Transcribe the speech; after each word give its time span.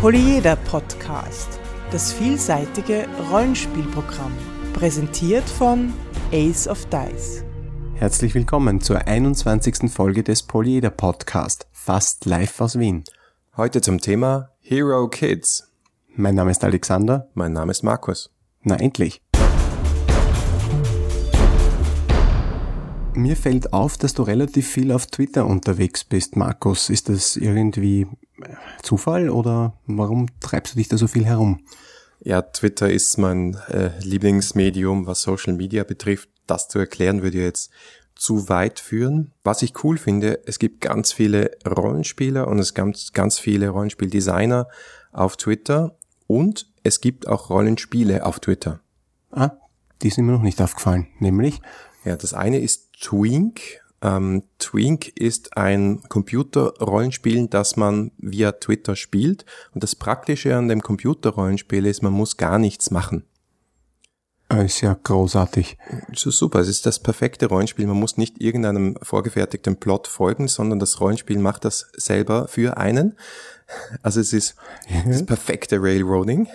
Polyeder 0.00 0.54
Podcast, 0.54 1.58
das 1.90 2.12
vielseitige 2.12 3.08
Rollenspielprogramm, 3.32 4.32
präsentiert 4.72 5.42
von 5.42 5.92
Ace 6.30 6.68
of 6.68 6.86
Dice. 6.86 7.42
Herzlich 7.96 8.32
willkommen 8.36 8.80
zur 8.80 9.08
21. 9.08 9.90
Folge 9.90 10.22
des 10.22 10.44
Polyeder 10.44 10.90
Podcast, 10.90 11.66
fast 11.72 12.26
live 12.26 12.60
aus 12.60 12.78
Wien. 12.78 13.02
Heute 13.56 13.80
zum 13.80 14.00
Thema 14.00 14.50
Hero 14.60 15.08
Kids. 15.08 15.68
Mein 16.14 16.36
Name 16.36 16.52
ist 16.52 16.62
Alexander. 16.62 17.28
Mein 17.34 17.52
Name 17.52 17.72
ist 17.72 17.82
Markus. 17.82 18.30
Na 18.62 18.76
endlich. 18.76 19.20
Mir 23.18 23.34
fällt 23.34 23.72
auf, 23.72 23.96
dass 23.96 24.14
du 24.14 24.22
relativ 24.22 24.68
viel 24.68 24.92
auf 24.92 25.08
Twitter 25.08 25.44
unterwegs 25.44 26.04
bist, 26.04 26.36
Markus. 26.36 26.88
Ist 26.88 27.08
das 27.08 27.34
irgendwie 27.34 28.06
Zufall 28.80 29.28
oder 29.28 29.76
warum 29.86 30.28
treibst 30.38 30.74
du 30.74 30.78
dich 30.78 30.86
da 30.86 30.96
so 30.96 31.08
viel 31.08 31.26
herum? 31.26 31.58
Ja, 32.20 32.42
Twitter 32.42 32.88
ist 32.88 33.18
mein 33.18 33.56
äh, 33.70 33.90
Lieblingsmedium, 34.02 35.08
was 35.08 35.22
Social 35.22 35.54
Media 35.54 35.82
betrifft. 35.82 36.28
Das 36.46 36.68
zu 36.68 36.78
erklären 36.78 37.22
würde 37.22 37.38
jetzt 37.38 37.72
zu 38.14 38.48
weit 38.48 38.78
führen. 38.78 39.32
Was 39.42 39.62
ich 39.62 39.82
cool 39.82 39.98
finde, 39.98 40.46
es 40.46 40.60
gibt 40.60 40.80
ganz 40.80 41.12
viele 41.12 41.50
Rollenspieler 41.66 42.46
und 42.46 42.60
es 42.60 42.72
gibt 42.72 43.14
ganz 43.14 43.40
viele 43.40 43.70
Rollenspieldesigner 43.70 44.68
auf 45.10 45.36
Twitter 45.36 45.98
und 46.28 46.70
es 46.84 47.00
gibt 47.00 47.26
auch 47.26 47.50
Rollenspiele 47.50 48.24
auf 48.24 48.38
Twitter. 48.38 48.78
Ah, 49.32 49.56
die 50.02 50.10
sind 50.10 50.26
mir 50.26 50.32
noch 50.32 50.42
nicht 50.42 50.62
aufgefallen, 50.62 51.08
nämlich 51.18 51.60
ja, 52.04 52.16
das 52.16 52.32
eine 52.32 52.58
ist 52.60 52.87
Twink. 53.00 53.60
Ähm, 54.00 54.44
Twink 54.58 55.08
ist 55.08 55.56
ein 55.56 56.02
Computerrollenspiel, 56.08 57.48
das 57.48 57.76
man 57.76 58.12
via 58.18 58.52
Twitter 58.52 58.96
spielt. 58.96 59.44
Und 59.74 59.82
das 59.82 59.96
Praktische 59.96 60.56
an 60.56 60.68
dem 60.68 60.82
Computerrollenspiel 60.82 61.86
ist, 61.86 62.02
man 62.02 62.12
muss 62.12 62.36
gar 62.36 62.58
nichts 62.58 62.90
machen. 62.90 63.24
Ah, 64.50 64.62
ist 64.62 64.80
ja 64.80 64.94
großartig. 64.94 65.76
So 66.14 66.30
super, 66.30 66.60
es 66.60 66.68
ist 66.68 66.86
das 66.86 67.00
perfekte 67.00 67.46
Rollenspiel. 67.46 67.86
Man 67.86 67.98
muss 67.98 68.16
nicht 68.16 68.40
irgendeinem 68.40 68.96
vorgefertigten 69.02 69.76
Plot 69.76 70.06
folgen, 70.06 70.48
sondern 70.48 70.78
das 70.78 71.00
Rollenspiel 71.00 71.38
macht 71.38 71.66
das 71.66 71.90
selber 71.94 72.48
für 72.48 72.78
einen. 72.78 73.18
Also 74.02 74.20
es 74.20 74.32
ist 74.32 74.56
das 75.06 75.26
perfekte 75.26 75.82
Railroading. 75.82 76.48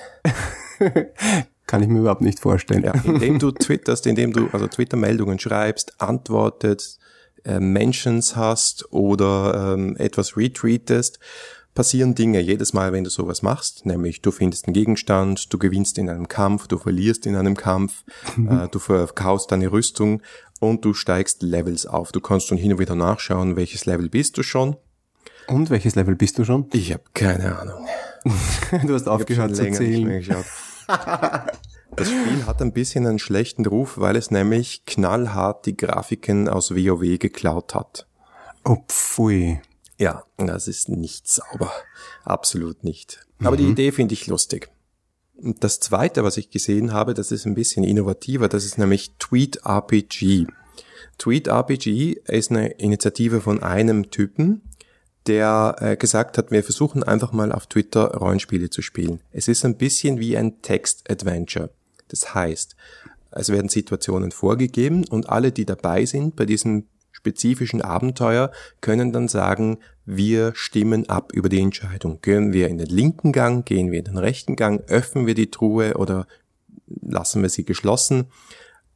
Kann 1.67 1.81
ich 1.81 1.89
mir 1.89 1.99
überhaupt 1.99 2.21
nicht 2.21 2.39
vorstellen. 2.39 2.83
Ja, 2.83 2.93
indem 3.03 3.39
du 3.39 3.51
twitterst, 3.51 4.05
indem 4.05 4.33
du 4.33 4.49
also 4.51 4.67
Twitter-Meldungen 4.67 5.39
schreibst, 5.39 5.99
antwortest, 6.01 6.99
äh, 7.45 7.59
Mentions 7.59 8.35
hast 8.35 8.91
oder 8.91 9.73
ähm, 9.73 9.95
etwas 9.97 10.35
retweetest, 10.37 11.19
passieren 11.73 12.15
Dinge 12.15 12.39
jedes 12.39 12.73
Mal, 12.73 12.93
wenn 12.93 13.03
du 13.03 13.09
sowas 13.09 13.41
machst, 13.41 13.85
nämlich 13.85 14.21
du 14.21 14.31
findest 14.31 14.67
einen 14.67 14.73
Gegenstand, 14.73 15.51
du 15.51 15.57
gewinnst 15.57 15.97
in 15.97 16.09
einem 16.09 16.27
Kampf, 16.27 16.67
du 16.67 16.77
verlierst 16.77 17.25
in 17.25 17.35
einem 17.35 17.57
Kampf, 17.57 18.03
mhm. 18.35 18.49
äh, 18.49 18.67
du 18.69 18.79
verkaufst 18.79 19.51
deine 19.51 19.71
Rüstung 19.71 20.21
und 20.59 20.85
du 20.85 20.93
steigst 20.93 21.41
Levels 21.41 21.85
auf. 21.85 22.11
Du 22.11 22.21
kannst 22.21 22.47
schon 22.47 22.57
hin 22.57 22.73
und 22.73 22.79
wieder 22.79 22.95
nachschauen, 22.95 23.55
welches 23.55 23.85
Level 23.85 24.09
bist 24.09 24.37
du 24.37 24.43
schon. 24.43 24.77
Und 25.47 25.69
welches 25.69 25.95
Level 25.95 26.15
bist 26.15 26.37
du 26.37 26.45
schon? 26.45 26.67
Ich 26.71 26.93
habe 26.93 27.03
keine 27.13 27.59
Ahnung. 27.59 27.85
du 28.87 28.93
hast 28.93 29.07
aufgehört 29.07 29.55
zu 29.55 29.69
zählen. 29.71 30.23
Das 31.95 32.07
Spiel 32.07 32.45
hat 32.47 32.59
ein 32.61 32.73
bisschen 32.73 33.05
einen 33.05 33.19
schlechten 33.19 33.65
Ruf, 33.65 33.99
weil 33.99 34.15
es 34.15 34.31
nämlich 34.31 34.85
knallhart 34.85 35.65
die 35.65 35.77
Grafiken 35.77 36.49
aus 36.49 36.71
WoW 36.71 37.19
geklaut 37.19 37.75
hat. 37.75 38.07
Oh, 38.65 38.77
pfui. 38.87 39.61
Ja, 39.99 40.23
das 40.37 40.67
ist 40.67 40.89
nicht 40.89 41.27
sauber. 41.27 41.71
Absolut 42.23 42.83
nicht. 42.83 43.25
Aber 43.39 43.51
mhm. 43.51 43.57
die 43.57 43.69
Idee 43.69 43.91
finde 43.91 44.13
ich 44.13 44.27
lustig. 44.27 44.69
Und 45.35 45.63
das 45.63 45.79
zweite, 45.79 46.23
was 46.23 46.37
ich 46.37 46.49
gesehen 46.49 46.93
habe, 46.93 47.13
das 47.13 47.31
ist 47.31 47.45
ein 47.45 47.55
bisschen 47.55 47.83
innovativer, 47.83 48.47
das 48.47 48.65
ist 48.65 48.77
nämlich 48.77 49.11
Tweet 49.19 49.65
RPG. 49.65 50.47
Tweet 51.17 51.47
RPG 51.47 52.21
ist 52.27 52.51
eine 52.51 52.69
Initiative 52.69 53.41
von 53.41 53.61
einem 53.61 54.09
Typen, 54.09 54.61
der 55.27 55.75
äh, 55.79 55.95
gesagt 55.95 56.37
hat, 56.37 56.51
wir 56.51 56.63
versuchen 56.63 57.03
einfach 57.03 57.31
mal 57.31 57.51
auf 57.51 57.67
Twitter 57.67 58.15
Rollenspiele 58.15 58.69
zu 58.69 58.81
spielen. 58.81 59.19
Es 59.31 59.47
ist 59.47 59.63
ein 59.65 59.77
bisschen 59.77 60.19
wie 60.19 60.37
ein 60.37 60.61
Text-Adventure. 60.61 61.69
Das 62.09 62.33
heißt, 62.33 62.75
es 63.31 63.49
werden 63.49 63.69
Situationen 63.69 64.31
vorgegeben 64.31 65.05
und 65.09 65.29
alle, 65.29 65.51
die 65.51 65.65
dabei 65.65 66.05
sind 66.05 66.35
bei 66.35 66.45
diesem 66.45 66.87
spezifischen 67.11 67.81
Abenteuer, 67.81 68.51
können 68.81 69.13
dann 69.13 69.27
sagen, 69.27 69.77
wir 70.05 70.51
stimmen 70.55 71.09
ab 71.09 71.31
über 71.31 71.47
die 71.47 71.61
Entscheidung. 71.61 72.19
Gehen 72.21 72.51
wir 72.51 72.67
in 72.67 72.77
den 72.77 72.87
linken 72.87 73.31
Gang, 73.31 73.65
gehen 73.65 73.91
wir 73.91 73.99
in 73.99 74.05
den 74.05 74.17
rechten 74.17 74.55
Gang, 74.55 74.83
öffnen 74.89 75.25
wir 75.25 75.33
die 75.33 75.49
Truhe 75.49 75.93
oder 75.95 76.27
lassen 77.01 77.41
wir 77.41 77.49
sie 77.49 77.63
geschlossen. 77.63 78.25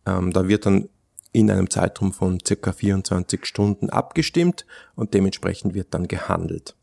Ähm, 0.06 0.34
da 0.34 0.48
wird 0.48 0.66
dann 0.66 0.90
in 1.32 1.52
einem 1.52 1.70
Zeitraum 1.70 2.14
von 2.14 2.40
circa 2.46 2.72
24 2.72 3.46
Stunden 3.46 3.90
abgestimmt 3.90 4.66
und 4.96 5.14
dementsprechend 5.14 5.74
wird 5.74 5.94
dann 5.94 6.08
gehandelt. 6.08 6.76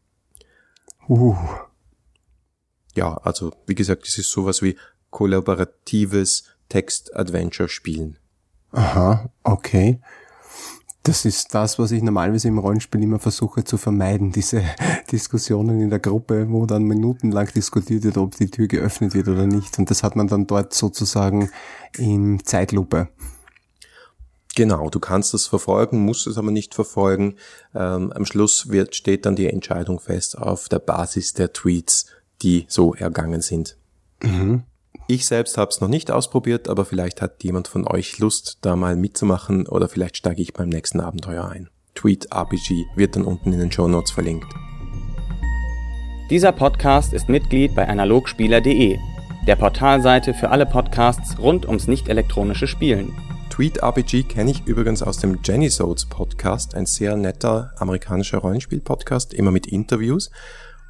Uh. 1.08 1.36
Ja, 2.94 3.16
also 3.18 3.52
wie 3.66 3.74
gesagt, 3.74 4.06
es 4.06 4.18
ist 4.18 4.30
sowas 4.30 4.62
wie 4.62 4.76
kollaboratives 5.10 6.44
Text-Adventure-Spielen. 6.68 8.18
Aha, 8.72 9.30
okay. 9.42 10.00
Das 11.04 11.26
ist 11.26 11.54
das, 11.54 11.78
was 11.78 11.90
ich 11.90 12.02
normalerweise 12.02 12.48
im 12.48 12.58
Rollenspiel 12.58 13.02
immer 13.02 13.18
versuche 13.18 13.62
zu 13.62 13.76
vermeiden, 13.76 14.32
diese 14.32 14.62
Diskussionen 15.12 15.80
in 15.80 15.90
der 15.90 15.98
Gruppe, 15.98 16.46
wo 16.48 16.64
dann 16.64 16.84
minutenlang 16.84 17.46
diskutiert 17.54 18.04
wird, 18.04 18.16
ob 18.16 18.34
die 18.36 18.50
Tür 18.50 18.68
geöffnet 18.68 19.14
wird 19.14 19.28
oder 19.28 19.46
nicht. 19.46 19.78
Und 19.78 19.90
das 19.90 20.02
hat 20.02 20.16
man 20.16 20.28
dann 20.28 20.46
dort 20.46 20.72
sozusagen 20.72 21.50
in 21.98 22.42
Zeitlupe. 22.42 23.08
Genau, 24.56 24.88
du 24.88 25.00
kannst 25.00 25.34
das 25.34 25.46
verfolgen, 25.46 26.04
musst 26.04 26.26
es 26.26 26.38
aber 26.38 26.50
nicht 26.50 26.74
verfolgen. 26.74 27.36
Ähm, 27.74 28.12
am 28.12 28.24
Schluss 28.24 28.70
wird, 28.70 28.94
steht 28.94 29.26
dann 29.26 29.36
die 29.36 29.48
Entscheidung 29.48 29.98
fest 29.98 30.38
auf 30.38 30.68
der 30.68 30.78
Basis 30.78 31.32
der 31.32 31.52
Tweets, 31.52 32.06
die 32.42 32.66
so 32.68 32.94
ergangen 32.94 33.40
sind. 33.40 33.76
Mhm. 34.22 34.62
Ich 35.06 35.26
selbst 35.26 35.58
habe 35.58 35.70
es 35.70 35.80
noch 35.80 35.88
nicht 35.88 36.10
ausprobiert, 36.10 36.68
aber 36.68 36.84
vielleicht 36.84 37.20
hat 37.20 37.42
jemand 37.42 37.68
von 37.68 37.86
euch 37.86 38.18
Lust, 38.18 38.58
da 38.62 38.76
mal 38.76 38.96
mitzumachen 38.96 39.66
oder 39.66 39.88
vielleicht 39.88 40.16
steige 40.16 40.40
ich 40.40 40.54
beim 40.54 40.68
nächsten 40.68 41.00
Abenteuer 41.00 41.46
ein. 41.46 41.68
Tweet 41.94 42.32
RPG 42.32 42.86
wird 42.96 43.16
dann 43.16 43.24
unten 43.24 43.52
in 43.52 43.58
den 43.58 43.72
Show 43.72 43.88
Notes 43.88 44.12
verlinkt. 44.12 44.46
Dieser 46.30 46.52
Podcast 46.52 47.12
ist 47.12 47.28
Mitglied 47.28 47.74
bei 47.74 47.86
analogspieler.de, 47.86 48.98
der 49.46 49.56
Portalseite 49.56 50.32
für 50.32 50.48
alle 50.50 50.64
Podcasts 50.64 51.38
rund 51.38 51.66
ums 51.66 51.86
nicht 51.86 52.08
elektronische 52.08 52.66
Spielen. 52.66 53.14
Tweet 53.54 53.84
RPG 53.84 54.24
kenne 54.24 54.50
ich 54.50 54.66
übrigens 54.66 55.00
aus 55.00 55.18
dem 55.18 55.38
Jennysodes 55.44 56.06
Podcast, 56.06 56.74
ein 56.74 56.86
sehr 56.86 57.16
netter 57.16 57.72
amerikanischer 57.76 58.38
Rollenspiel-Podcast, 58.38 59.32
immer 59.32 59.52
mit 59.52 59.68
Interviews. 59.68 60.32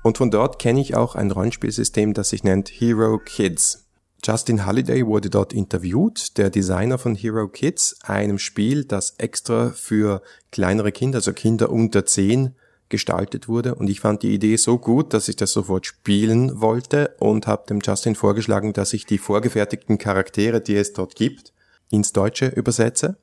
Und 0.03 0.17
von 0.17 0.31
dort 0.31 0.59
kenne 0.59 0.81
ich 0.81 0.95
auch 0.95 1.15
ein 1.15 1.31
Rollenspielsystem, 1.31 2.15
das 2.15 2.31
sich 2.31 2.43
nennt 2.43 2.71
Hero 2.71 3.19
Kids. 3.19 3.85
Justin 4.25 4.65
Halliday 4.65 5.05
wurde 5.05 5.29
dort 5.29 5.53
interviewt, 5.53 6.39
der 6.39 6.49
Designer 6.49 6.97
von 6.97 7.15
Hero 7.15 7.49
Kids, 7.49 7.99
einem 8.03 8.39
Spiel, 8.39 8.87
das 8.87 9.17
extra 9.19 9.69
für 9.69 10.23
kleinere 10.51 10.91
Kinder, 10.91 11.19
also 11.19 11.35
Kinder 11.35 11.69
unter 11.69 12.07
10, 12.07 12.55
gestaltet 12.89 13.47
wurde. 13.47 13.75
Und 13.75 13.91
ich 13.91 14.01
fand 14.01 14.23
die 14.23 14.33
Idee 14.33 14.57
so 14.57 14.79
gut, 14.79 15.13
dass 15.13 15.29
ich 15.29 15.37
das 15.37 15.53
sofort 15.53 15.85
spielen 15.85 16.63
wollte 16.63 17.15
und 17.19 17.47
habe 17.47 17.67
dem 17.69 17.81
Justin 17.85 18.15
vorgeschlagen, 18.15 18.73
dass 18.73 18.95
ich 18.95 19.05
die 19.05 19.19
vorgefertigten 19.19 19.99
Charaktere, 19.99 20.63
die 20.63 20.77
es 20.77 20.95
dort 20.95 21.15
gibt, 21.15 21.54
ins 21.95 22.13
Deutsche 22.13 22.49
übersetze. 22.49 23.17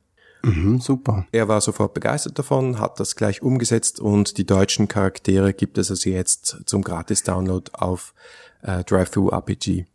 Mhm, 0.44 0.80
super. 0.80 1.28
Er 1.32 1.48
war 1.48 1.62
sofort 1.62 1.94
begeistert 1.94 2.40
davon, 2.40 2.80
hat 2.80 3.00
das 3.00 3.16
gleich 3.16 3.42
umgesetzt 3.42 4.00
und 4.00 4.38
die 4.38 4.46
deutschen 4.46 4.88
Charaktere 4.88 5.54
gibt 5.54 5.78
es 5.78 5.92
also 5.92 6.10
jetzt 6.10 6.62
zum 6.66 6.84
Gratis-Download 6.84 7.72
auf 7.74 8.14
äh, 8.64 8.84
DriveThru-RPG. 8.84 9.86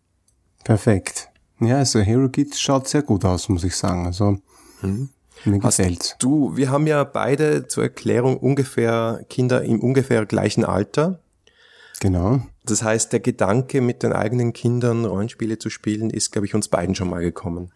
Perfekt. 0.64 1.28
Ja, 1.60 1.78
also 1.78 2.00
Hero 2.00 2.28
Kids 2.28 2.60
schaut 2.60 2.86
sehr 2.86 3.02
gut 3.02 3.24
aus, 3.24 3.48
muss 3.48 3.64
ich 3.64 3.74
sagen. 3.74 4.06
Also 4.06 4.38
mhm. 4.82 5.08
mir 5.44 5.58
gefällt's. 5.58 6.16
Du, 6.18 6.56
wir 6.56 6.70
haben 6.70 6.86
ja 6.86 7.02
beide 7.04 7.66
zur 7.66 7.84
Erklärung 7.84 8.36
ungefähr 8.36 9.24
Kinder 9.28 9.62
im 9.62 9.80
ungefähr 9.80 10.26
gleichen 10.26 10.64
Alter. 10.64 11.20
Genau. 12.00 12.40
Das 12.64 12.82
heißt, 12.82 13.12
der 13.12 13.20
Gedanke, 13.20 13.80
mit 13.80 14.02
den 14.02 14.12
eigenen 14.12 14.52
Kindern 14.52 15.04
Rollenspiele 15.04 15.58
zu 15.58 15.70
spielen, 15.70 16.10
ist, 16.10 16.32
glaube 16.32 16.46
ich, 16.46 16.54
uns 16.54 16.68
beiden 16.68 16.94
schon 16.94 17.08
mal 17.08 17.22
gekommen. 17.22 17.72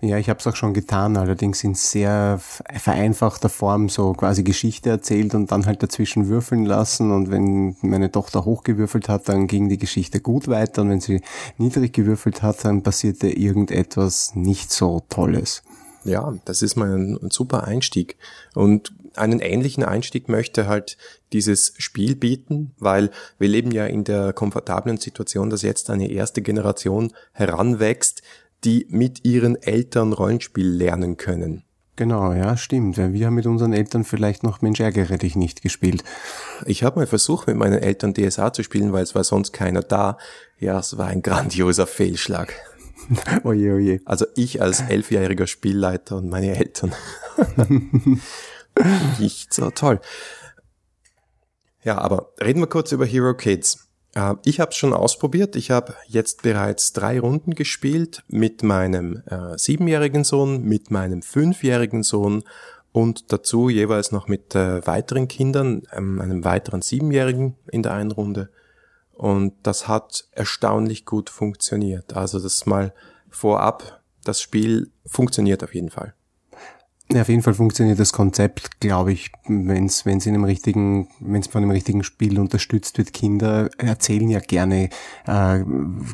Ja, 0.00 0.18
ich 0.18 0.28
habe 0.28 0.38
es 0.38 0.46
auch 0.46 0.56
schon 0.56 0.74
getan, 0.74 1.16
allerdings 1.16 1.64
in 1.64 1.74
sehr 1.74 2.40
vereinfachter 2.40 3.48
Form 3.48 3.88
so 3.88 4.12
quasi 4.12 4.42
Geschichte 4.42 4.90
erzählt 4.90 5.34
und 5.34 5.50
dann 5.50 5.66
halt 5.66 5.82
dazwischen 5.82 6.28
würfeln 6.28 6.64
lassen 6.64 7.12
und 7.12 7.30
wenn 7.30 7.76
meine 7.82 8.10
Tochter 8.10 8.44
hochgewürfelt 8.44 9.08
hat, 9.08 9.28
dann 9.28 9.46
ging 9.46 9.68
die 9.68 9.78
Geschichte 9.78 10.20
gut 10.20 10.48
weiter 10.48 10.82
und 10.82 10.90
wenn 10.90 11.00
sie 11.00 11.22
niedrig 11.56 11.92
gewürfelt 11.92 12.42
hat, 12.42 12.64
dann 12.64 12.82
passierte 12.82 13.28
irgendetwas 13.28 14.34
nicht 14.34 14.70
so 14.70 15.02
Tolles. 15.08 15.62
Ja, 16.04 16.34
das 16.44 16.62
ist 16.62 16.76
mal 16.76 16.92
ein, 16.96 17.18
ein, 17.22 17.30
super 17.30 17.64
Einstieg. 17.64 18.16
Und 18.54 18.92
einen 19.14 19.40
ähnlichen 19.40 19.84
Einstieg 19.84 20.28
möchte 20.28 20.66
halt 20.66 20.96
dieses 21.32 21.74
Spiel 21.78 22.16
bieten, 22.16 22.72
weil 22.78 23.10
wir 23.38 23.48
leben 23.48 23.70
ja 23.70 23.86
in 23.86 24.04
der 24.04 24.32
komfortablen 24.32 24.96
Situation, 24.96 25.50
dass 25.50 25.62
jetzt 25.62 25.90
eine 25.90 26.10
erste 26.10 26.42
Generation 26.42 27.12
heranwächst, 27.32 28.22
die 28.64 28.86
mit 28.90 29.24
ihren 29.24 29.60
Eltern 29.60 30.12
Rollenspiel 30.12 30.68
lernen 30.68 31.16
können. 31.16 31.64
Genau, 31.96 32.32
ja, 32.32 32.56
stimmt. 32.56 32.96
Wir 32.96 33.26
haben 33.26 33.34
mit 33.34 33.46
unseren 33.46 33.74
Eltern 33.74 34.04
vielleicht 34.04 34.42
noch 34.42 34.62
Mensch 34.62 34.80
ärgere 34.80 35.18
dich 35.18 35.36
nicht 35.36 35.60
gespielt. 35.60 36.02
Ich 36.64 36.84
habe 36.84 37.00
mal 37.00 37.06
versucht, 37.06 37.46
mit 37.46 37.56
meinen 37.56 37.78
Eltern 37.78 38.14
DSA 38.14 38.52
zu 38.52 38.62
spielen, 38.62 38.92
weil 38.92 39.02
es 39.02 39.14
war 39.14 39.24
sonst 39.24 39.52
keiner 39.52 39.82
da. 39.82 40.16
Ja, 40.58 40.78
es 40.78 40.96
war 40.96 41.08
ein 41.08 41.20
grandioser 41.20 41.86
Fehlschlag. 41.86 42.54
oje, 43.44 43.74
oje. 43.74 44.00
Also 44.06 44.26
ich 44.36 44.62
als 44.62 44.80
elfjähriger 44.80 45.46
Spielleiter 45.46 46.16
und 46.16 46.30
meine 46.30 46.56
Eltern. 46.56 46.94
nicht 49.18 49.52
so 49.52 49.70
toll. 49.70 50.00
Ja, 51.84 51.98
aber 51.98 52.32
reden 52.40 52.60
wir 52.60 52.68
kurz 52.68 52.92
über 52.92 53.04
Hero 53.04 53.34
Kids. 53.34 53.88
Äh, 54.14 54.34
ich 54.44 54.60
habe 54.60 54.70
es 54.70 54.76
schon 54.76 54.92
ausprobiert. 54.92 55.56
Ich 55.56 55.70
habe 55.70 55.94
jetzt 56.06 56.42
bereits 56.42 56.92
drei 56.92 57.20
Runden 57.20 57.54
gespielt 57.54 58.22
mit 58.28 58.62
meinem 58.62 59.22
äh, 59.26 59.56
siebenjährigen 59.58 60.24
Sohn, 60.24 60.62
mit 60.62 60.90
meinem 60.90 61.22
fünfjährigen 61.22 62.02
Sohn 62.02 62.44
und 62.92 63.32
dazu 63.32 63.68
jeweils 63.68 64.12
noch 64.12 64.28
mit 64.28 64.54
äh, 64.54 64.86
weiteren 64.86 65.28
Kindern, 65.28 65.82
ähm, 65.92 66.20
einem 66.20 66.44
weiteren 66.44 66.82
siebenjährigen 66.82 67.56
in 67.70 67.82
der 67.82 67.94
einen 67.94 68.10
Runde. 68.12 68.50
Und 69.12 69.54
das 69.62 69.88
hat 69.88 70.28
erstaunlich 70.32 71.04
gut 71.04 71.30
funktioniert. 71.30 72.14
Also 72.14 72.38
das 72.38 72.66
mal 72.66 72.92
vorab, 73.30 74.02
das 74.24 74.40
Spiel 74.40 74.90
funktioniert 75.06 75.62
auf 75.64 75.74
jeden 75.74 75.90
Fall. 75.90 76.14
Ja, 77.10 77.22
auf 77.22 77.28
jeden 77.28 77.42
Fall 77.42 77.54
funktioniert 77.54 77.98
das 77.98 78.12
Konzept, 78.12 78.80
glaube 78.80 79.12
ich, 79.12 79.32
wenn 79.46 79.86
es 79.86 80.06
in 80.06 80.20
einem 80.22 80.44
richtigen, 80.44 81.08
wenn 81.20 81.40
es 81.40 81.48
von 81.48 81.62
einem 81.62 81.72
richtigen 81.72 82.04
Spiel 82.04 82.38
unterstützt 82.38 82.96
wird. 82.96 83.12
Kinder 83.12 83.68
erzählen 83.76 84.30
ja 84.30 84.40
gerne 84.40 84.88
äh, 85.26 85.64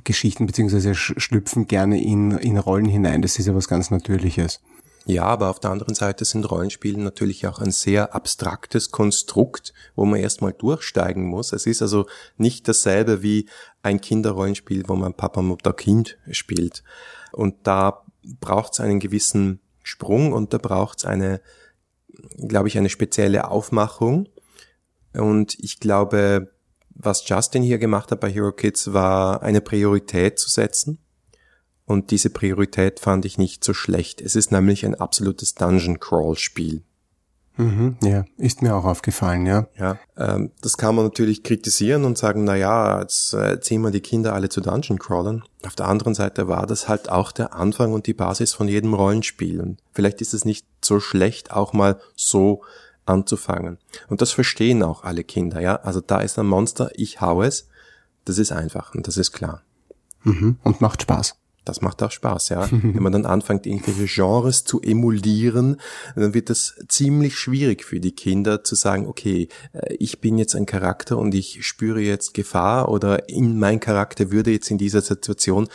Geschichten 0.02 0.46
beziehungsweise 0.46 0.94
schlüpfen 0.94 1.69
gerne 1.69 2.02
in 2.02 2.32
in 2.32 2.58
Rollen 2.58 2.87
hinein. 2.87 3.23
Das 3.23 3.38
ist 3.38 3.46
ja 3.46 3.55
was 3.55 3.69
ganz 3.69 3.90
Natürliches. 3.90 4.61
Ja, 5.08 5.25
aber 5.25 5.49
auf 5.49 5.58
der 5.58 5.70
anderen 5.70 5.94
Seite 5.94 6.26
sind 6.26 6.50
Rollenspiele 6.50 7.00
natürlich 7.00 7.46
auch 7.46 7.61
ein 7.61 7.70
sehr 7.70 8.14
abstraktes 8.14 8.90
Konstrukt, 8.90 9.73
wo 9.94 10.05
man 10.05 10.20
erstmal 10.20 10.52
durchsteigen 10.52 11.25
muss. 11.25 11.55
Es 11.55 11.64
ist 11.64 11.81
also 11.81 12.06
nicht 12.37 12.69
dasselbe 12.69 13.23
wie 13.23 13.49
ein 13.82 14.02
Kinderrollenspiel, 14.02 14.85
wo 14.87 14.96
man 14.96 15.14
Papa, 15.14 15.40
Mutter, 15.40 15.73
Kind 15.73 16.19
spielt. 16.31 16.82
Und 17.32 17.55
da 17.62 18.05
braucht 18.38 18.75
es 18.75 18.81
einen 18.81 19.00
gewissen 19.00 19.61
Sprung 19.88 20.32
und 20.32 20.52
da 20.52 20.58
braucht 20.58 20.99
es 20.99 21.05
eine, 21.05 21.40
glaube 22.46 22.69
ich, 22.69 22.76
eine 22.76 22.90
spezielle 22.90 23.50
Aufmachung. 23.50 24.29
Und 25.14 25.58
ich 25.58 25.81
glaube, 25.81 26.52
was 26.90 27.26
Justin 27.29 27.62
hier 27.62 27.79
gemacht 27.79 28.11
hat 28.11 28.20
bei 28.20 28.31
Hero 28.31 28.52
Kids, 28.52 28.93
war 28.93 29.43
eine 29.43 29.61
Priorität 29.61 30.38
zu 30.38 30.50
setzen. 30.50 30.99
Und 31.85 32.11
diese 32.11 32.29
Priorität 32.29 33.00
fand 33.00 33.25
ich 33.25 33.38
nicht 33.38 33.64
so 33.64 33.73
schlecht. 33.73 34.20
Es 34.20 34.37
ist 34.37 34.52
nämlich 34.52 34.85
ein 34.85 34.94
absolutes 34.94 35.55
Dungeon 35.55 35.99
Crawl 35.99 36.37
Spiel. 36.37 36.82
Mhm, 37.59 37.97
ja, 38.05 38.25
ist 38.37 38.63
mir 38.63 38.77
auch 38.77 38.85
aufgefallen, 38.85 39.45
ja. 39.45 39.67
Ja, 39.77 39.99
ähm, 40.17 40.53
das 40.63 40.79
kann 40.79 40.95
man 40.95 41.05
natürlich 41.05 41.43
kritisieren 41.43 42.05
und 42.05 42.17
sagen, 42.17 42.45
na 42.45 42.55
ja, 42.55 43.01
jetzt 43.01 43.35
äh, 43.35 43.61
ziehen 43.61 43.83
wir 43.83 43.91
die 43.91 44.01
Kinder 44.01 44.33
alle 44.33 44.49
zu 44.49 44.61
Dungeon 44.61 45.01
Crawlern. 45.01 45.43
Auf 45.67 45.75
der 45.75 45.89
anderen 45.89 46.15
Seite 46.15 46.47
war 46.47 46.69
das 46.69 46.89
halt 46.89 47.11
auch 47.11 47.33
der 47.33 47.55
Anfang 47.55 47.93
und 47.93 48.07
die 48.07 48.15
Basis 48.15 48.55
von 48.55 48.69
jedem 48.69 48.95
Rollenspiel. 48.95 49.61
Und 49.61 49.81
vielleicht 49.93 50.21
ist 50.21 50.35
es 50.35 50.45
nicht 50.45 50.67
so 50.81 51.01
schlecht, 51.01 51.51
auch 51.51 51.73
mal 51.73 51.99
so 52.15 52.63
anzufangen. 53.07 53.79
Und 54.09 54.23
das 54.23 54.31
verstehen 54.31 54.85
auch 54.85 55.03
alle 55.03 55.25
Kinder, 55.25 55.61
ja. 55.61 55.77
Also 55.77 56.01
da 56.01 56.21
ist 56.21 56.39
ein 56.39 56.47
Monster, 56.47 56.93
ich 56.95 57.21
hau 57.21 57.43
es. 57.43 57.69
Das 58.25 58.39
ist 58.39 58.53
einfach 58.53 58.95
und 58.95 59.09
das 59.09 59.17
ist 59.17 59.33
klar. 59.33 59.63
Mhm, 60.23 60.59
und 60.63 60.81
macht 60.81 61.03
Spaß 61.03 61.38
das 61.69 61.81
macht 61.81 62.03
auch 62.03 62.11
Spaß, 62.11 62.50
ja. 62.50 62.69
Wenn 62.70 63.03
man 63.03 63.12
dann 63.12 63.26
anfängt, 63.26 63.67
irgendwelche 63.67 64.06
Genres 64.06 64.65
zu 64.65 64.81
emulieren, 64.81 65.76
dann 66.17 66.35
wird 66.35 66.50
das 66.50 66.75
ziemlich 66.88 67.37
schwierig 67.37 67.85
für 67.85 68.00
die 68.00 68.12
Kinder 68.12 68.65
zu 68.65 68.75
sagen, 68.75 69.06
okay, 69.06 69.49
äh, 69.73 69.94
ich 69.94 70.20
bin 70.20 70.38
jetzt 70.38 70.55
ein 70.55 70.67
Charakter 70.67 71.19
und 71.19 71.35
ich 71.35 71.67
spüre 71.67 72.00
jetzt 72.00 72.35
Gefahr 72.35 72.88
oder 72.88 73.29
in 73.29 73.59
mein 73.59 73.81
Charakter 73.81 74.31
würde 74.31 74.50
jetzt 74.50 74.70
in 74.70 74.79
dieser 74.79 75.03
Situation, 75.03 75.69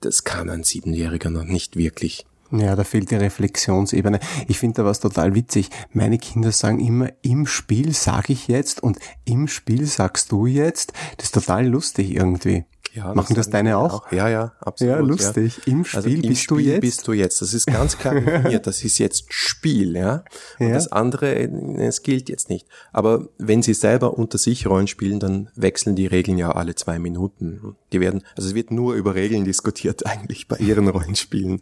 das 0.00 0.24
kann 0.24 0.48
ein 0.48 0.64
Siebenjähriger 0.64 1.30
noch 1.30 1.44
nicht 1.44 1.76
wirklich. 1.76 2.26
Ja, 2.52 2.74
da 2.74 2.82
fehlt 2.82 3.12
die 3.12 3.16
Reflexionsebene. 3.16 4.18
Ich 4.48 4.58
finde 4.58 4.82
da 4.82 4.84
was 4.84 4.98
total 4.98 5.34
witzig. 5.36 5.70
Meine 5.92 6.18
Kinder 6.18 6.50
sagen 6.50 6.80
immer, 6.80 7.10
im 7.22 7.46
Spiel 7.46 7.92
sage 7.94 8.32
ich 8.32 8.48
jetzt 8.48 8.82
und 8.82 8.98
im 9.24 9.46
Spiel 9.46 9.86
sagst 9.86 10.32
du 10.32 10.46
jetzt. 10.46 10.92
Das 11.16 11.26
ist 11.26 11.34
total 11.34 11.68
lustig 11.68 12.10
irgendwie. 12.10 12.64
Ja, 12.92 13.14
Machen 13.14 13.36
das, 13.36 13.46
das 13.46 13.50
deine 13.50 13.78
auch? 13.78 14.06
auch? 14.06 14.12
Ja, 14.12 14.28
ja, 14.28 14.52
absolut. 14.60 14.94
Ja, 14.94 15.00
lustig. 15.00 15.60
Ja. 15.64 15.72
Im 15.72 15.84
Spiel 15.84 15.96
also 15.96 16.08
im 16.08 16.22
bist 16.22 16.42
Spiel 16.42 16.56
du 16.56 16.62
jetzt? 16.62 16.80
bist 16.80 17.08
du 17.08 17.12
jetzt. 17.12 17.42
Das 17.42 17.54
ist 17.54 17.66
ganz 17.66 17.98
klar 17.98 18.14
definiert. 18.14 18.66
Das 18.70 18.84
ist 18.84 18.98
jetzt 18.98 19.32
Spiel, 19.32 19.96
ja. 19.96 20.24
Und 20.58 20.68
ja. 20.68 20.74
das 20.74 20.90
andere, 20.90 21.34
es 21.78 22.02
gilt 22.02 22.28
jetzt 22.28 22.50
nicht. 22.50 22.66
Aber 22.92 23.28
wenn 23.38 23.62
sie 23.62 23.74
selber 23.74 24.18
unter 24.18 24.38
sich 24.38 24.66
Rollen 24.66 24.86
spielen, 24.86 25.20
dann 25.20 25.50
wechseln 25.54 25.94
die 25.94 26.06
Regeln 26.06 26.36
ja 26.36 26.50
alle 26.52 26.74
zwei 26.74 26.98
Minuten. 26.98 27.76
Die 27.92 28.00
werden, 28.00 28.22
also 28.36 28.48
es 28.48 28.54
wird 28.54 28.70
nur 28.70 28.94
über 28.94 29.14
Regeln 29.14 29.44
diskutiert 29.44 30.04
eigentlich 30.06 30.48
bei 30.48 30.56
ihren 30.56 30.88
Rollenspielen. 30.88 31.60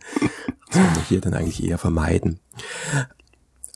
Das 0.67 0.77
kann 0.77 0.93
man 0.95 1.05
hier 1.09 1.21
dann 1.21 1.35
eigentlich 1.35 1.63
eher 1.63 1.79
vermeiden. 1.79 2.41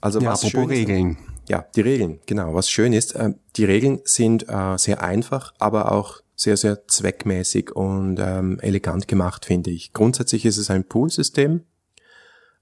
Also 0.01 0.21
ja, 0.21 0.33
was 0.33 0.45
apropos 0.45 0.71
Regeln. 0.71 1.19
Ja, 1.49 1.67
die 1.77 1.81
Regeln, 1.81 2.21
genau. 2.27 2.55
Was 2.55 2.71
schön 2.71 2.93
ist, 2.93 3.15
äh, 3.15 3.35
die 3.57 3.65
Regeln 3.65 4.01
sind 4.05 4.49
äh, 4.49 4.77
sehr 4.79 5.03
einfach, 5.03 5.53
aber 5.59 5.93
auch 5.93 6.23
sehr, 6.43 6.57
sehr 6.57 6.89
zweckmäßig 6.89 7.71
und 7.73 8.19
ähm, 8.19 8.59
elegant 8.61 9.07
gemacht, 9.07 9.45
finde 9.45 9.71
ich. 9.71 9.93
Grundsätzlich 9.93 10.45
ist 10.45 10.59
es 10.59 10.71
ein 10.71 10.85
Poolsystem. 10.85 11.63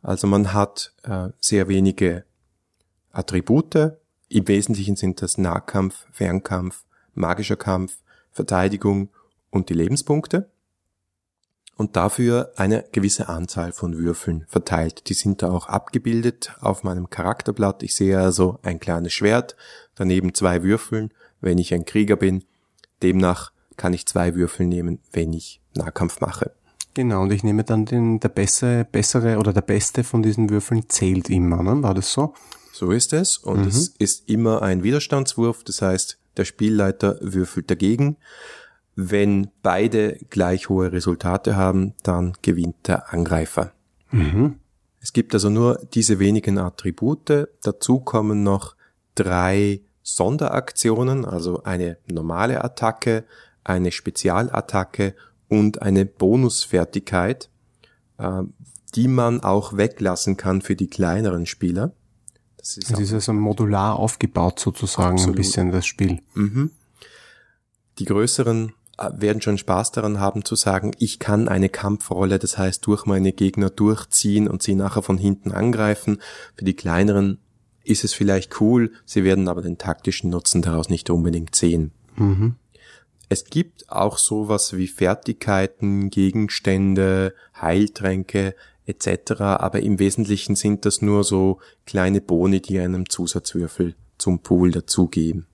Also 0.02 0.26
man 0.26 0.52
hat 0.52 0.92
äh, 1.02 1.28
sehr 1.40 1.68
wenige 1.68 2.24
Attribute. 3.10 3.96
Im 4.28 4.48
Wesentlichen 4.48 4.96
sind 4.96 5.22
das 5.22 5.38
Nahkampf, 5.38 6.06
Fernkampf, 6.12 6.84
magischer 7.14 7.56
Kampf, 7.56 7.98
Verteidigung 8.30 9.08
und 9.50 9.68
die 9.70 9.74
Lebenspunkte. 9.74 10.50
Und 11.76 11.96
dafür 11.96 12.52
eine 12.56 12.84
gewisse 12.92 13.30
Anzahl 13.30 13.72
von 13.72 13.96
Würfeln 13.96 14.44
verteilt. 14.48 15.08
Die 15.08 15.14
sind 15.14 15.42
da 15.42 15.50
auch 15.50 15.66
abgebildet 15.66 16.54
auf 16.60 16.84
meinem 16.84 17.08
Charakterblatt. 17.08 17.82
Ich 17.82 17.94
sehe 17.94 18.20
also 18.20 18.58
ein 18.62 18.78
kleines 18.78 19.14
Schwert, 19.14 19.56
daneben 19.94 20.34
zwei 20.34 20.62
Würfeln, 20.62 21.14
wenn 21.40 21.56
ich 21.56 21.72
ein 21.72 21.86
Krieger 21.86 22.16
bin. 22.16 22.44
Demnach 23.02 23.52
kann 23.80 23.94
ich 23.94 24.04
zwei 24.04 24.34
Würfel 24.34 24.66
nehmen, 24.66 24.98
wenn 25.10 25.32
ich 25.32 25.62
Nahkampf 25.74 26.20
mache. 26.20 26.52
Genau, 26.92 27.22
und 27.22 27.32
ich 27.32 27.42
nehme 27.42 27.64
dann 27.64 27.86
den, 27.86 28.20
der 28.20 28.28
bessere, 28.28 28.84
bessere 28.84 29.38
oder 29.38 29.54
der 29.54 29.62
beste 29.62 30.04
von 30.04 30.22
diesen 30.22 30.50
Würfeln 30.50 30.90
zählt 30.90 31.30
immer, 31.30 31.62
ne? 31.62 31.82
War 31.82 31.94
das 31.94 32.12
so? 32.12 32.34
So 32.74 32.90
ist 32.90 33.14
es. 33.14 33.38
Und 33.38 33.62
mhm. 33.62 33.68
es 33.68 33.88
ist 33.88 34.28
immer 34.28 34.60
ein 34.60 34.82
Widerstandswurf. 34.82 35.64
Das 35.64 35.80
heißt, 35.80 36.18
der 36.36 36.44
Spielleiter 36.44 37.16
würfelt 37.22 37.70
dagegen. 37.70 38.18
Wenn 38.96 39.48
beide 39.62 40.18
gleich 40.28 40.68
hohe 40.68 40.92
Resultate 40.92 41.56
haben, 41.56 41.94
dann 42.02 42.34
gewinnt 42.42 42.86
der 42.86 43.14
Angreifer. 43.14 43.72
Mhm. 44.10 44.56
Es 45.00 45.14
gibt 45.14 45.32
also 45.32 45.48
nur 45.48 45.80
diese 45.94 46.18
wenigen 46.18 46.58
Attribute. 46.58 47.48
Dazu 47.62 48.00
kommen 48.00 48.42
noch 48.42 48.76
drei 49.14 49.80
Sonderaktionen, 50.02 51.24
also 51.24 51.62
eine 51.62 51.96
normale 52.06 52.62
Attacke, 52.62 53.24
eine 53.64 53.92
Spezialattacke 53.92 55.14
und 55.48 55.82
eine 55.82 56.06
Bonusfertigkeit, 56.06 57.50
äh, 58.18 58.42
die 58.94 59.08
man 59.08 59.40
auch 59.40 59.76
weglassen 59.76 60.36
kann 60.36 60.62
für 60.62 60.76
die 60.76 60.88
kleineren 60.88 61.46
Spieler. 61.46 61.92
Das 62.56 62.76
ist, 62.76 62.90
das 62.90 63.00
ist 63.00 63.12
also 63.12 63.32
modular 63.32 63.98
aufgebaut 63.98 64.58
sozusagen 64.60 65.14
absolut. 65.14 65.36
ein 65.36 65.38
bisschen 65.38 65.72
das 65.72 65.86
Spiel. 65.86 66.20
Mhm. 66.34 66.70
Die 67.98 68.04
größeren 68.04 68.72
äh, 68.98 69.10
werden 69.14 69.40
schon 69.40 69.58
Spaß 69.58 69.92
daran 69.92 70.20
haben 70.20 70.44
zu 70.44 70.56
sagen, 70.56 70.92
ich 70.98 71.18
kann 71.18 71.48
eine 71.48 71.68
Kampfrolle, 71.68 72.38
das 72.38 72.58
heißt 72.58 72.86
durch 72.86 73.06
meine 73.06 73.32
Gegner 73.32 73.70
durchziehen 73.70 74.46
und 74.46 74.62
sie 74.62 74.74
nachher 74.74 75.02
von 75.02 75.18
hinten 75.18 75.52
angreifen. 75.52 76.20
Für 76.54 76.64
die 76.64 76.74
kleineren 76.74 77.38
ist 77.82 78.04
es 78.04 78.12
vielleicht 78.12 78.60
cool, 78.60 78.92
sie 79.06 79.24
werden 79.24 79.48
aber 79.48 79.62
den 79.62 79.78
taktischen 79.78 80.30
Nutzen 80.30 80.62
daraus 80.62 80.90
nicht 80.90 81.08
unbedingt 81.08 81.54
sehen. 81.54 81.92
Mhm. 82.16 82.56
Es 83.32 83.44
gibt 83.44 83.88
auch 83.88 84.18
sowas 84.18 84.76
wie 84.76 84.88
Fertigkeiten, 84.88 86.10
Gegenstände, 86.10 87.32
Heiltränke 87.54 88.56
etc., 88.86 89.40
aber 89.40 89.80
im 89.80 90.00
Wesentlichen 90.00 90.56
sind 90.56 90.84
das 90.84 91.00
nur 91.00 91.22
so 91.22 91.60
kleine 91.86 92.20
Boni, 92.20 92.60
die 92.60 92.80
einem 92.80 93.08
Zusatzwürfel 93.08 93.94
zum 94.18 94.40
Pool 94.40 94.72
dazugeben. 94.72 95.46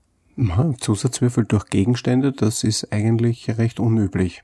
Zusatzwürfel 0.79 1.45
durch 1.45 1.67
Gegenstände, 1.67 2.31
das 2.31 2.63
ist 2.63 2.91
eigentlich 2.91 3.47
recht 3.59 3.79
unüblich. 3.79 4.41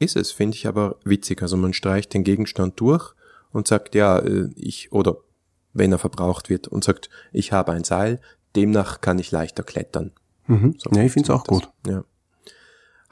Ist 0.00 0.16
es, 0.16 0.32
finde 0.32 0.56
ich 0.56 0.66
aber 0.66 0.96
witzig. 1.04 1.40
Also 1.40 1.56
man 1.56 1.72
streicht 1.72 2.14
den 2.14 2.24
Gegenstand 2.24 2.80
durch 2.80 3.14
und 3.52 3.68
sagt, 3.68 3.94
ja, 3.94 4.18
äh, 4.18 4.48
ich, 4.56 4.90
oder 4.90 5.18
wenn 5.72 5.92
er 5.92 5.98
verbraucht 5.98 6.48
wird 6.48 6.66
und 6.66 6.82
sagt, 6.82 7.10
ich 7.32 7.52
habe 7.52 7.70
ein 7.70 7.84
Seil, 7.84 8.20
demnach 8.56 9.00
kann 9.00 9.20
ich 9.20 9.30
leichter 9.30 9.62
klettern. 9.62 10.10
Mhm. 10.48 10.74
So 10.78 10.90
ja, 10.92 11.02
ich 11.02 11.12
finde 11.12 11.32
es 11.32 11.38
auch 11.38 11.44
gut. 11.44 11.70
Ja. 11.86 12.04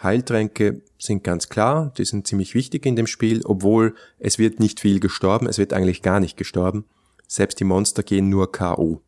Heiltränke 0.03 0.83
sind 0.99 1.25
ganz 1.25 1.49
klar, 1.49 1.93
die 1.97 2.05
sind 2.05 2.27
ziemlich 2.27 2.55
wichtig 2.55 2.85
in 2.85 2.97
dem 2.97 3.07
Spiel, 3.07 3.43
obwohl 3.45 3.95
es 4.19 4.39
wird 4.39 4.61
nicht 4.61 4.81
viel 4.81 5.01
gestorben, 5.01 5.47
es 5.47 5.59
wird 5.59 5.73
eigentlich 5.73 6.03
gar 6.03 6.21
nicht 6.21 6.37
gestorben. 6.37 6.85
Selbst 7.29 7.61
die 7.61 7.65
Monster 7.65 8.03
gehen 8.03 8.29
nur 8.29 8.53
K.O. 8.53 9.01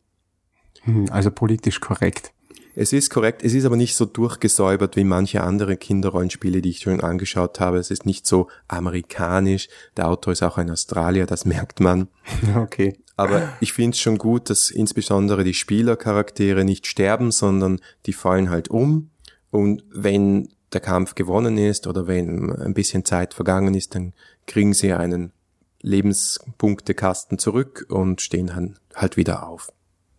Hm, 0.83 1.07
also 1.11 1.31
politisch 1.31 1.81
korrekt. 1.81 2.33
Es 2.81 2.93
ist 2.93 3.11
korrekt, 3.11 3.43
es 3.43 3.55
ist 3.55 3.65
aber 3.65 3.75
nicht 3.75 3.97
so 3.97 4.05
durchgesäubert 4.05 4.95
wie 4.95 5.03
manche 5.03 5.43
andere 5.43 5.77
Kinderrollenspiele, 5.77 6.63
die 6.63 6.71
ich 6.71 6.79
schon 6.79 7.01
angeschaut 7.01 7.59
habe. 7.59 7.79
Es 7.79 7.91
ist 7.91 8.07
nicht 8.07 8.25
so 8.25 8.47
amerikanisch. 8.69 9.69
Der 9.97 10.09
Autor 10.09 10.33
ist 10.33 10.45
auch 10.45 10.59
ein 10.59 10.71
Australier, 10.71 11.27
das 11.27 11.45
merkt 11.45 11.81
man. 11.81 12.07
Okay. 12.57 12.97
Aber 13.17 13.53
ich 13.59 13.73
finde 13.73 13.97
es 13.97 14.01
schon 14.01 14.17
gut, 14.17 14.49
dass 14.49 14.71
insbesondere 14.71 15.43
die 15.43 15.55
Spielercharaktere 15.55 16.65
nicht 16.65 16.87
sterben, 16.87 17.33
sondern 17.33 17.81
die 18.07 18.13
fallen 18.13 18.49
halt 18.49 18.69
um. 18.69 19.11
Und 19.51 19.83
wenn 19.91 20.49
der 20.73 20.81
Kampf 20.81 21.17
gewonnen 21.17 21.59
ist 21.59 21.89
oder 21.89 22.07
wenn 22.07 22.53
ein 22.53 22.75
bisschen 22.75 23.05
Zeit 23.05 23.35
vergangen 23.35 23.75
ist, 23.75 23.97
dann 23.97 24.13
kriegen 24.47 24.73
sie 24.73 24.93
einen 24.93 25.33
Lebenspunktekasten 25.81 27.41
zurück 27.41 27.87
und 27.89 28.21
stehen 28.21 28.47
dann 28.47 28.79
halt 28.95 29.17
wieder 29.17 29.49
auf. 29.49 29.73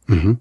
Mhm. 0.09 0.37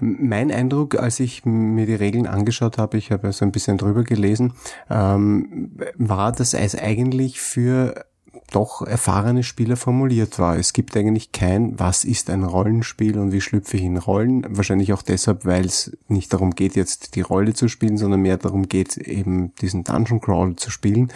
Mein 0.00 0.50
Eindruck, 0.50 0.98
als 0.98 1.20
ich 1.20 1.44
mir 1.44 1.86
die 1.86 1.94
Regeln 1.94 2.26
angeschaut 2.26 2.78
habe, 2.78 2.96
ich 2.96 3.12
habe 3.12 3.28
ja 3.28 3.32
so 3.32 3.44
ein 3.44 3.52
bisschen 3.52 3.78
drüber 3.78 4.04
gelesen, 4.04 4.54
ähm, 4.90 5.72
war, 5.96 6.32
dass 6.32 6.54
es 6.54 6.74
eigentlich 6.74 7.40
für 7.40 8.06
doch 8.52 8.82
erfahrene 8.82 9.42
Spieler 9.42 9.76
formuliert 9.76 10.38
war. 10.38 10.56
Es 10.56 10.72
gibt 10.72 10.96
eigentlich 10.96 11.32
kein, 11.32 11.78
was 11.78 12.04
ist 12.04 12.30
ein 12.30 12.44
Rollenspiel 12.44 13.18
und 13.18 13.32
wie 13.32 13.40
schlüpfe 13.40 13.76
ich 13.76 13.82
in 13.82 13.96
Rollen. 13.96 14.44
Wahrscheinlich 14.48 14.92
auch 14.92 15.02
deshalb, 15.02 15.44
weil 15.44 15.64
es 15.64 15.96
nicht 16.08 16.32
darum 16.32 16.54
geht, 16.54 16.76
jetzt 16.76 17.16
die 17.16 17.22
Rolle 17.22 17.54
zu 17.54 17.68
spielen, 17.68 17.96
sondern 17.96 18.20
mehr 18.20 18.36
darum 18.36 18.68
geht, 18.68 18.96
eben 18.96 19.54
diesen 19.56 19.84
Dungeon 19.84 20.20
Crawl 20.20 20.56
zu 20.56 20.70
spielen. 20.70 21.12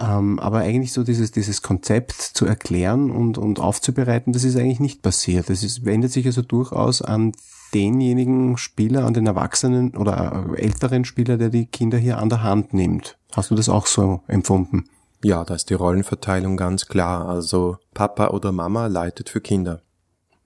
Ähm, 0.00 0.38
aber 0.38 0.58
eigentlich 0.60 0.92
so 0.92 1.04
dieses, 1.04 1.30
dieses 1.30 1.62
Konzept 1.62 2.20
zu 2.20 2.46
erklären 2.46 3.10
und, 3.10 3.38
und 3.38 3.60
aufzubereiten, 3.60 4.32
das 4.32 4.44
ist 4.44 4.56
eigentlich 4.56 4.80
nicht 4.80 5.02
passiert. 5.02 5.50
Das 5.50 5.62
ist, 5.62 5.84
wendet 5.84 6.12
sich 6.12 6.26
also 6.26 6.42
durchaus 6.42 7.02
an 7.02 7.32
denjenigen 7.74 8.56
Spieler, 8.56 9.04
an 9.04 9.14
den 9.14 9.26
Erwachsenen 9.26 9.96
oder 9.96 10.46
älteren 10.56 11.04
Spieler, 11.04 11.36
der 11.36 11.50
die 11.50 11.66
Kinder 11.66 11.98
hier 11.98 12.18
an 12.18 12.28
der 12.28 12.42
Hand 12.42 12.72
nimmt. 12.72 13.18
Hast 13.32 13.50
du 13.50 13.54
das 13.54 13.68
auch 13.68 13.86
so 13.86 14.20
empfunden? 14.28 14.84
Ja, 15.24 15.42
da 15.42 15.54
ist 15.54 15.70
die 15.70 15.74
Rollenverteilung 15.74 16.58
ganz 16.58 16.86
klar. 16.86 17.26
Also 17.28 17.78
Papa 17.94 18.28
oder 18.28 18.52
Mama 18.52 18.88
leitet 18.88 19.30
für 19.30 19.40
Kinder. 19.40 19.80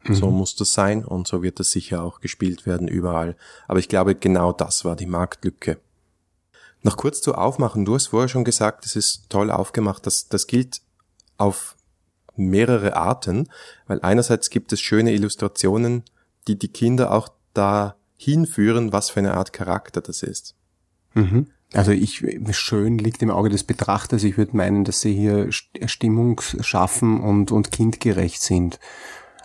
Mhm. 0.05 0.15
So 0.15 0.31
muss 0.31 0.55
das 0.55 0.73
sein 0.73 1.05
und 1.05 1.27
so 1.27 1.43
wird 1.43 1.59
das 1.59 1.73
sicher 1.73 2.05
auch 2.05 2.21
gespielt 2.21 2.65
werden 2.65 2.87
überall. 2.87 3.37
Aber 3.67 3.81
ich 3.81 3.89
glaube, 3.89 4.15
genau 4.15 4.53
das 4.53 4.85
war 4.85 4.95
die 4.95 5.07
Marktlücke. 5.07 5.79
Noch 6.83 6.97
kurz 6.97 7.21
zu 7.21 7.35
aufmachen. 7.35 7.85
Du 7.85 7.97
hast 7.97 8.07
vorher 8.07 8.29
schon 8.29 8.45
gesagt, 8.45 8.87
es 8.87 8.95
ist 8.95 9.29
toll 9.29 9.51
aufgemacht. 9.51 10.07
Das, 10.07 10.29
das 10.29 10.47
gilt 10.47 10.81
auf 11.39 11.77
mehrere 12.37 12.95
Arten, 12.95 13.49
weil 13.89 14.01
einerseits 14.03 14.49
gibt 14.49 14.73
es 14.73 14.81
schöne 14.81 15.13
Illustrationen, 15.13 16.05
die 16.47 16.57
die 16.57 16.69
Kinder 16.69 17.11
auch 17.11 17.31
da 17.53 17.97
hinführen, 18.17 18.93
was 18.93 19.11
für 19.11 19.19
eine 19.19 19.35
Art 19.35 19.53
Charakter 19.53 20.01
das 20.01 20.23
ist. 20.23 20.55
Mhm. 21.15 21.49
Also 21.75 21.93
ich, 21.93 22.25
schön 22.53 22.99
liegt 22.99 23.23
im 23.23 23.31
Auge 23.31 23.51
des 23.51 23.65
Betrachters. 23.65 24.25
Ich 24.25 24.39
würde 24.39 24.57
meinen, 24.57 24.85
dass 24.85 25.01
sie 25.01 25.15
hier 25.15 25.49
Stimmung 25.51 26.41
schaffen 26.61 27.21
und, 27.21 27.53
und 27.53 27.73
kindgerecht 27.73 28.41
sind. 28.41 28.79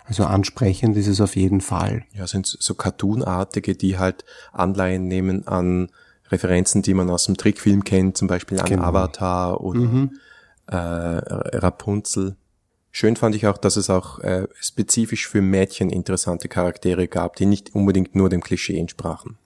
Also 0.06 0.24
ansprechend 0.24 0.96
ist 0.96 1.06
es 1.06 1.20
auf 1.20 1.36
jeden 1.36 1.60
Fall. 1.60 2.04
Ja, 2.12 2.26
sind 2.26 2.46
so 2.46 2.74
Cartoonartige, 2.74 3.74
die 3.74 3.98
halt 3.98 4.24
Anleihen 4.52 5.08
nehmen 5.08 5.46
an 5.46 5.90
Referenzen, 6.30 6.82
die 6.82 6.94
man 6.94 7.10
aus 7.10 7.24
dem 7.24 7.36
Trickfilm 7.36 7.84
kennt, 7.84 8.16
zum 8.16 8.28
Beispiel 8.28 8.58
an 8.58 8.66
genau. 8.66 8.84
Avatar 8.84 9.60
oder 9.60 9.80
mhm. 9.80 10.18
äh, 10.66 10.76
Rapunzel. 10.76 12.36
Schön 12.90 13.16
fand 13.16 13.34
ich 13.34 13.46
auch, 13.46 13.58
dass 13.58 13.76
es 13.76 13.90
auch 13.90 14.20
äh, 14.20 14.46
spezifisch 14.60 15.26
für 15.26 15.42
Mädchen 15.42 15.90
interessante 15.90 16.48
Charaktere 16.48 17.08
gab, 17.08 17.36
die 17.36 17.46
nicht 17.46 17.74
unbedingt 17.74 18.14
nur 18.14 18.28
dem 18.28 18.42
Klischee 18.42 18.78
entsprachen. 18.78 19.36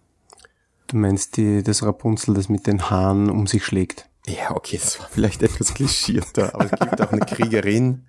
Du 0.88 0.97
meinst 0.97 1.37
die, 1.37 1.62
das 1.62 1.83
Rapunzel, 1.83 2.35
das 2.35 2.49
mit 2.49 2.66
den 2.66 2.90
Haaren 2.90 3.30
um 3.30 3.47
sich 3.47 3.64
schlägt? 3.64 4.09
Ja, 4.26 4.54
okay, 4.54 4.78
das 4.83 4.99
war 4.99 5.09
vielleicht 5.11 5.42
etwas 5.45 5.75
klischierter, 5.75 6.54
aber 6.54 6.64
es 6.64 6.78
gibt 6.78 7.00
auch 7.00 7.12
eine 7.12 7.21
Kriegerin. 7.21 8.07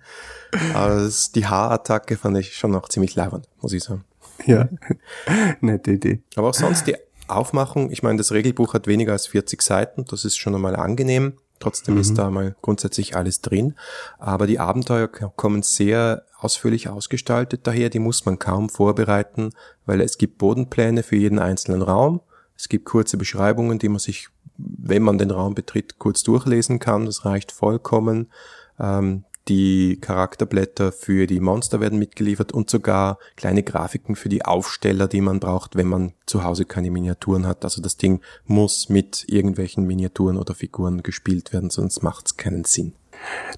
Also 0.74 1.32
die 1.34 1.46
Haarattacke 1.46 2.16
fand 2.16 2.38
ich 2.38 2.56
schon 2.56 2.72
noch 2.72 2.88
ziemlich 2.88 3.14
leibend, 3.14 3.48
muss 3.60 3.72
ich 3.72 3.84
sagen. 3.84 4.04
Ja, 4.46 4.68
nette 5.60 5.92
Idee. 5.92 6.22
Aber 6.36 6.48
auch 6.48 6.54
sonst 6.54 6.86
die 6.86 6.96
Aufmachung, 7.28 7.90
ich 7.90 8.02
meine, 8.02 8.18
das 8.18 8.32
Regelbuch 8.32 8.74
hat 8.74 8.86
weniger 8.86 9.12
als 9.12 9.28
40 9.28 9.62
Seiten, 9.62 10.04
das 10.06 10.24
ist 10.24 10.36
schon 10.36 10.54
einmal 10.54 10.74
angenehm. 10.74 11.34
Trotzdem 11.60 11.94
mhm. 11.94 12.00
ist 12.00 12.16
da 12.16 12.30
mal 12.30 12.56
grundsätzlich 12.62 13.14
alles 13.14 13.42
drin. 13.42 13.74
Aber 14.18 14.46
die 14.46 14.58
Abenteuer 14.58 15.08
kommen 15.08 15.62
sehr 15.62 16.24
ausführlich 16.38 16.88
ausgestaltet 16.88 17.66
daher, 17.66 17.90
die 17.90 17.98
muss 17.98 18.24
man 18.24 18.38
kaum 18.38 18.70
vorbereiten, 18.70 19.50
weil 19.84 20.00
es 20.00 20.16
gibt 20.16 20.38
Bodenpläne 20.38 21.02
für 21.02 21.16
jeden 21.16 21.38
einzelnen 21.38 21.82
Raum. 21.82 22.22
Es 22.60 22.68
gibt 22.68 22.84
kurze 22.84 23.16
Beschreibungen, 23.16 23.78
die 23.78 23.88
man 23.88 23.98
sich, 23.98 24.28
wenn 24.58 25.02
man 25.02 25.16
den 25.16 25.30
Raum 25.30 25.54
betritt, 25.54 25.98
kurz 25.98 26.22
durchlesen 26.22 26.78
kann. 26.78 27.06
Das 27.06 27.24
reicht 27.24 27.52
vollkommen. 27.52 28.30
Ähm, 28.78 29.24
die 29.48 29.98
Charakterblätter 29.98 30.92
für 30.92 31.26
die 31.26 31.40
Monster 31.40 31.80
werden 31.80 31.98
mitgeliefert 31.98 32.52
und 32.52 32.68
sogar 32.68 33.18
kleine 33.36 33.62
Grafiken 33.62 34.14
für 34.14 34.28
die 34.28 34.44
Aufsteller, 34.44 35.08
die 35.08 35.22
man 35.22 35.40
braucht, 35.40 35.74
wenn 35.74 35.88
man 35.88 36.12
zu 36.26 36.44
Hause 36.44 36.66
keine 36.66 36.90
Miniaturen 36.90 37.46
hat. 37.46 37.64
Also 37.64 37.80
das 37.80 37.96
Ding 37.96 38.20
muss 38.44 38.90
mit 38.90 39.24
irgendwelchen 39.26 39.86
Miniaturen 39.86 40.36
oder 40.36 40.54
Figuren 40.54 41.02
gespielt 41.02 41.54
werden, 41.54 41.70
sonst 41.70 42.02
macht 42.02 42.26
es 42.26 42.36
keinen 42.36 42.64
Sinn. 42.64 42.92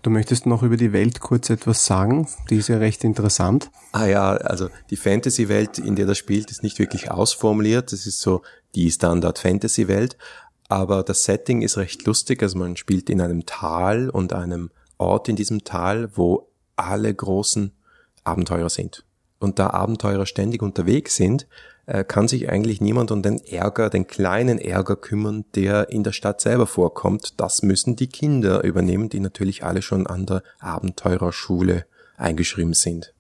Du 0.03 0.11
möchtest 0.11 0.47
noch 0.47 0.63
über 0.63 0.77
die 0.77 0.93
Welt 0.93 1.21
kurz 1.21 1.51
etwas 1.51 1.87
sagen, 1.87 2.29
die 2.51 2.57
ist 2.57 2.69
ja 2.69 2.79
recht 2.79 3.05
interessant. 3.05 3.71
Ah 3.93 4.07
ja, 4.07 4.33
also 4.33 4.69
die 4.91 4.97
Fantasy-Welt, 4.97 5.79
in 5.79 5.97
der 5.97 6.07
das 6.07 6.19
spielt, 6.19 6.51
ist 6.51 6.63
nicht 6.63 6.79
wirklich 6.79 7.11
ausformuliert. 7.11 7.93
Es 7.93 8.07
ist 8.07 8.21
so 8.21 8.43
die 8.75 8.91
Standard-Fantasy-Welt, 8.91 10.17
aber 10.69 11.03
das 11.03 11.25
Setting 11.25 11.63
ist 11.63 11.77
recht 11.77 12.05
lustig. 12.07 12.43
Also 12.43 12.59
man 12.59 12.77
spielt 12.77 13.11
in 13.11 13.21
einem 13.21 13.47
Tal 13.47 14.11
und 14.11 14.33
einem 14.33 14.71
Ort 14.99 15.29
in 15.29 15.37
diesem 15.37 15.65
Tal, 15.65 16.11
wo 16.17 16.49
alle 16.77 17.15
großen 17.15 17.73
Abenteurer 18.25 18.71
sind. 18.71 19.05
Und 19.43 19.59
da 19.59 19.71
Abenteurer 19.71 20.27
ständig 20.27 20.63
unterwegs 20.63 21.17
sind, 21.17 21.47
äh, 21.87 22.05
kann 22.05 22.29
sich 22.29 22.49
eigentlich 22.49 22.81
niemand 22.81 23.11
um 23.11 23.23
den 23.23 23.41
Ärger, 23.45 23.91
den 23.91 24.07
kleinen 24.07 24.59
Ärger 24.59 24.95
kümmern, 24.95 25.45
der 25.55 25.91
in 25.91 26.05
der 26.05 26.13
Stadt 26.13 26.41
selber 26.41 26.67
vorkommt. 26.67 27.41
Das 27.41 27.63
müssen 27.63 27.97
die 27.97 28.07
Kinder 28.07 28.63
übernehmen, 28.63 29.09
die 29.09 29.21
natürlich 29.21 29.65
alle 29.65 29.83
schon 29.83 30.07
an 30.07 30.27
der 30.27 30.43
Abenteurerschule 30.61 31.87
eingeschrieben 32.17 32.75
sind. 32.75 33.15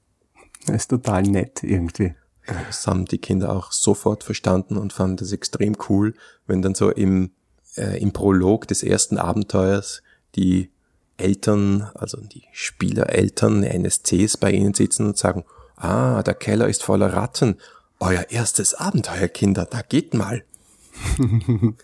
Das 0.66 0.76
ist 0.76 0.88
total 0.88 1.24
nett 1.24 1.64
irgendwie. 1.64 2.14
Das 2.46 2.86
haben 2.86 3.04
die 3.06 3.18
Kinder 3.18 3.52
auch 3.52 3.72
sofort 3.72 4.22
verstanden 4.22 4.76
und 4.76 4.92
fanden 4.92 5.16
das 5.16 5.32
extrem 5.32 5.76
cool, 5.88 6.14
wenn 6.46 6.62
dann 6.62 6.74
so 6.74 6.90
im, 6.90 7.32
äh, 7.76 8.00
im 8.00 8.12
Prolog 8.12 8.68
des 8.68 8.82
ersten 8.82 9.18
Abenteuers 9.18 10.02
die 10.36 10.70
Eltern, 11.16 11.90
also 11.94 12.20
die 12.20 12.44
Spielereltern, 12.52 13.64
NSCs 13.64 14.36
bei 14.36 14.52
ihnen 14.52 14.74
sitzen 14.74 15.06
und 15.06 15.16
sagen, 15.16 15.44
ah, 15.82 16.22
der 16.22 16.34
Keller 16.34 16.68
ist 16.68 16.82
voller 16.82 17.12
Ratten 17.12 17.56
euer 18.02 18.30
erstes 18.30 18.74
Abenteuer, 18.74 19.28
Kinder, 19.28 19.64
da 19.64 19.80
geht 19.82 20.12
mal. 20.12 20.42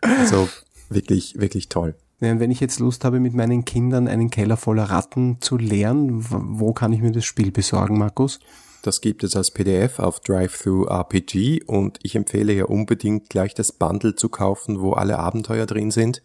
also 0.00 0.48
wirklich, 0.88 1.38
wirklich 1.38 1.68
toll. 1.68 1.96
Ja, 2.20 2.38
wenn 2.38 2.50
ich 2.50 2.60
jetzt 2.60 2.78
Lust 2.78 3.04
habe, 3.04 3.18
mit 3.18 3.34
meinen 3.34 3.64
Kindern 3.64 4.06
einen 4.06 4.30
Keller 4.30 4.56
voller 4.56 4.84
Ratten 4.84 5.40
zu 5.40 5.56
leeren, 5.56 6.24
wo 6.30 6.72
kann 6.72 6.92
ich 6.92 7.00
mir 7.00 7.10
das 7.10 7.24
Spiel 7.24 7.50
besorgen, 7.50 7.98
Markus? 7.98 8.38
Das 8.82 9.00
gibt 9.00 9.24
es 9.24 9.34
als 9.34 9.50
PDF 9.50 9.98
auf 9.98 10.20
DriveThru 10.20 10.84
RPG 10.84 11.64
und 11.64 11.98
ich 12.02 12.14
empfehle 12.14 12.52
ja 12.52 12.66
unbedingt 12.66 13.30
gleich 13.30 13.54
das 13.54 13.72
Bundle 13.72 14.14
zu 14.14 14.28
kaufen, 14.28 14.80
wo 14.80 14.92
alle 14.92 15.18
Abenteuer 15.18 15.66
drin 15.66 15.90
sind. 15.90 16.22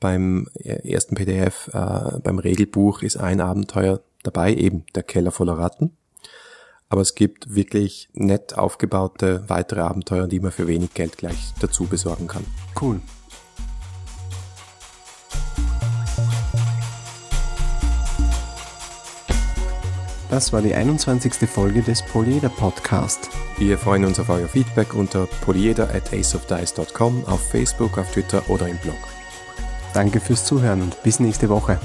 Beim 0.00 0.48
äh, 0.54 0.90
ersten 0.90 1.16
PDF, 1.16 1.68
äh, 1.72 2.18
beim 2.22 2.38
Regelbuch 2.38 3.02
ist 3.02 3.16
ein 3.16 3.40
Abenteuer 3.40 4.00
dabei, 4.26 4.54
eben 4.54 4.84
der 4.94 5.02
Keller 5.02 5.30
voller 5.30 5.58
Ratten. 5.58 5.96
Aber 6.88 7.00
es 7.00 7.14
gibt 7.14 7.54
wirklich 7.54 8.08
nett 8.12 8.56
aufgebaute 8.56 9.44
weitere 9.48 9.80
Abenteuer, 9.80 10.28
die 10.28 10.40
man 10.40 10.52
für 10.52 10.66
wenig 10.66 10.94
Geld 10.94 11.18
gleich 11.18 11.52
dazu 11.60 11.84
besorgen 11.86 12.28
kann. 12.28 12.44
Cool. 12.80 13.00
Das 20.30 20.52
war 20.52 20.60
die 20.60 20.74
21. 20.74 21.48
Folge 21.48 21.82
des 21.82 22.02
Polyeder 22.02 22.48
Podcast. 22.48 23.30
Wir 23.58 23.78
freuen 23.78 24.04
uns 24.04 24.18
auf 24.20 24.28
euer 24.28 24.48
Feedback 24.48 24.92
unter 24.92 25.26
polyeder 25.44 25.88
at 25.94 26.12
aceofdice.com, 26.12 27.24
auf 27.26 27.40
Facebook, 27.50 27.96
auf 27.96 28.10
Twitter 28.12 28.42
oder 28.50 28.68
im 28.68 28.76
Blog. 28.78 28.98
Danke 29.94 30.20
fürs 30.20 30.44
Zuhören 30.44 30.82
und 30.82 31.02
bis 31.02 31.20
nächste 31.20 31.48
Woche. 31.48 31.80